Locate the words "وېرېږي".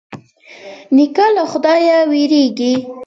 2.11-2.73